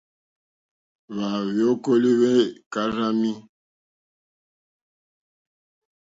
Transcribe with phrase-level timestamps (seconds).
[1.11, 2.33] Hwa hweokoweli hwe
[2.71, 3.31] karzami.